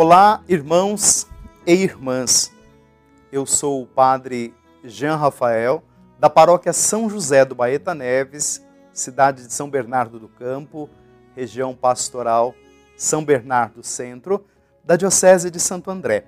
[0.00, 1.26] Olá, irmãos
[1.66, 2.52] e irmãs.
[3.32, 5.82] Eu sou o padre Jean Rafael,
[6.20, 10.88] da paróquia São José do Baeta Neves, cidade de São Bernardo do Campo,
[11.34, 12.54] região pastoral
[12.96, 14.46] São Bernardo Centro,
[14.84, 16.26] da Diocese de Santo André.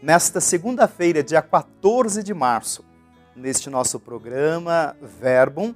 [0.00, 2.84] Nesta segunda-feira, dia 14 de março,
[3.34, 5.74] neste nosso programa Verbum,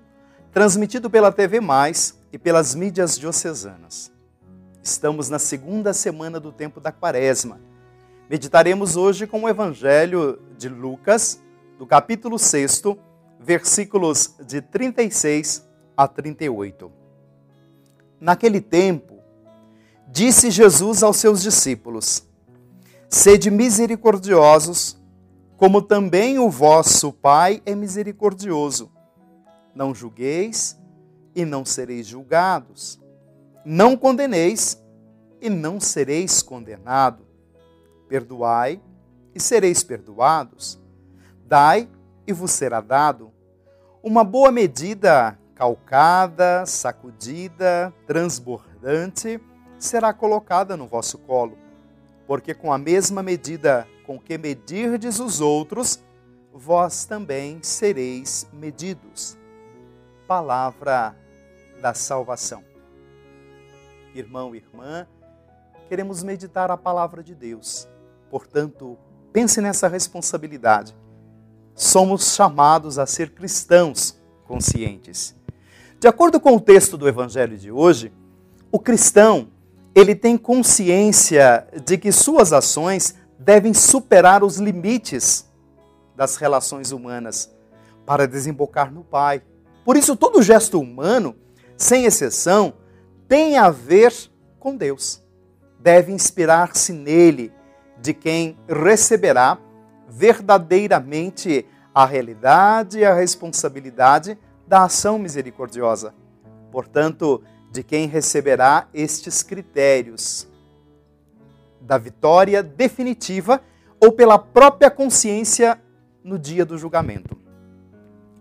[0.53, 4.15] transmitido pela TV Mais e pelas mídias diocesanas.
[4.87, 7.61] Estamos na segunda semana do tempo da Quaresma.
[8.31, 11.43] Meditaremos hoje com o Evangelho de Lucas,
[11.77, 12.85] do capítulo 6,
[13.41, 16.93] versículos de 36 a 38.
[18.21, 19.19] Naquele tempo,
[20.07, 22.25] disse Jesus aos seus discípulos:
[23.09, 24.97] Sede misericordiosos,
[25.57, 28.93] como também o vosso Pai é misericordioso.
[29.75, 30.79] Não julgueis
[31.35, 33.01] e não sereis julgados.
[33.69, 34.81] Não condeneis
[35.47, 37.25] e não sereis condenado.
[38.09, 38.81] Perdoai
[39.33, 40.77] e sereis perdoados.
[41.45, 41.89] Dai
[42.27, 43.31] e vos será dado.
[44.03, 49.41] Uma boa medida, calcada, sacudida, transbordante,
[49.79, 51.57] será colocada no vosso colo.
[52.27, 56.03] Porque com a mesma medida com que medirdes os outros,
[56.53, 59.39] vós também sereis medidos.
[60.27, 61.15] Palavra
[61.81, 62.65] da salvação.
[64.13, 65.07] Irmão e irmã,
[65.89, 67.89] queremos meditar a palavra de Deus.
[68.31, 68.99] Portanto,
[69.33, 70.95] pense nessa responsabilidade.
[71.75, 75.35] Somos chamados a ser cristãos conscientes.
[75.99, 78.13] De acordo com o texto do evangelho de hoje,
[78.71, 79.49] o cristão,
[79.95, 85.51] ele tem consciência de que suas ações devem superar os limites
[86.15, 87.55] das relações humanas
[88.05, 89.43] para desembocar no Pai.
[89.85, 91.37] Por isso, todo gesto humano,
[91.77, 92.75] sem exceção,
[93.29, 94.13] tem a ver
[94.59, 95.26] com Deus.
[95.79, 97.53] Deve inspirar-se nele,
[97.99, 99.59] de quem receberá
[100.09, 106.15] verdadeiramente a realidade e a responsabilidade da ação misericordiosa.
[106.71, 110.49] Portanto, de quem receberá estes critérios
[111.81, 113.61] da vitória definitiva
[114.01, 115.81] ou pela própria consciência
[116.23, 117.37] no dia do julgamento.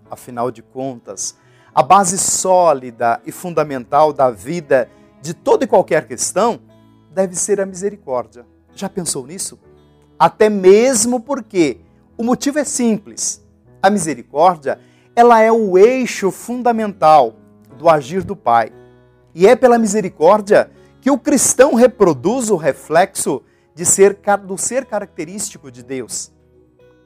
[0.09, 1.37] Afinal de contas,
[1.73, 4.89] a base sólida e fundamental da vida
[5.21, 6.59] de toda e qualquer questão
[7.15, 8.45] deve ser a misericórdia.
[8.75, 9.57] Já pensou nisso?
[10.19, 11.77] Até mesmo porque
[12.17, 13.41] o motivo é simples.
[13.81, 14.79] A misericórdia,
[15.15, 17.35] ela é o eixo fundamental
[17.77, 18.71] do agir do Pai.
[19.33, 23.41] E é pela misericórdia que o cristão reproduz o reflexo
[23.73, 26.33] de ser, do ser característico de Deus.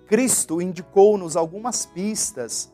[0.07, 2.71] Cristo indicou-nos algumas pistas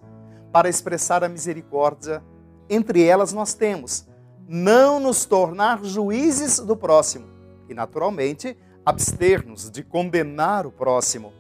[0.54, 2.24] para expressar a misericórdia.
[2.70, 4.08] Entre elas nós temos
[4.48, 7.28] não nos tornar juízes do próximo
[7.68, 11.34] e, naturalmente, abster-nos de condenar o próximo,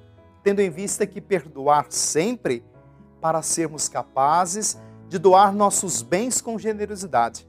[0.43, 2.63] tendo em vista que perdoar sempre
[3.21, 7.47] para sermos capazes de doar nossos bens com generosidade.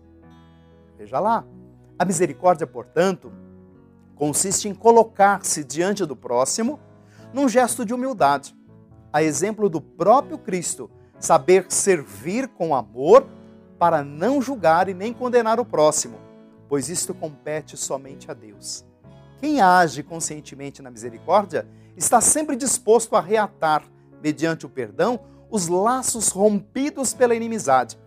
[0.99, 1.45] Veja lá,
[1.99, 3.33] a misericórdia, portanto,
[4.15, 6.79] consiste em colocar-se diante do próximo
[7.33, 8.57] num gesto de humildade,
[9.13, 13.27] a exemplo do próprio Cristo, saber servir com amor
[13.79, 16.19] para não julgar e nem condenar o próximo,
[16.69, 18.85] pois isto compete somente a Deus.
[19.39, 23.85] Quem age conscientemente na misericórdia está sempre disposto a reatar,
[24.23, 25.21] mediante o perdão,
[25.51, 27.99] os laços rompidos pela inimizade.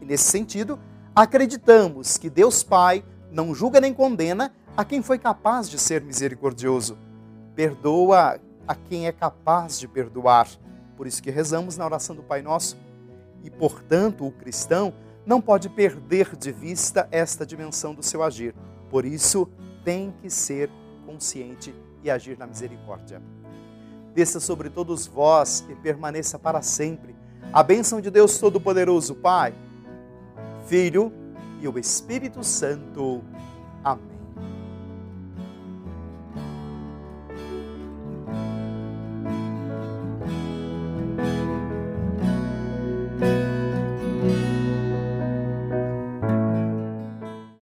[0.00, 0.78] E nesse sentido,
[1.14, 6.98] acreditamos que Deus Pai não julga nem condena a quem foi capaz de ser misericordioso.
[7.54, 10.48] Perdoa a quem é capaz de perdoar.
[10.96, 12.76] Por isso que rezamos na oração do Pai Nosso.
[13.42, 14.92] E, portanto, o cristão
[15.26, 18.54] não pode perder de vista esta dimensão do seu agir.
[18.90, 19.48] Por isso,
[19.84, 20.70] tem que ser
[21.06, 23.20] consciente e agir na misericórdia.
[24.14, 27.14] Desça sobre todos vós e permaneça para sempre
[27.52, 29.54] a bênção de Deus Todo-Poderoso, Pai,
[30.66, 31.12] Filho
[31.60, 33.22] e o Espírito Santo.
[33.82, 34.13] Amém.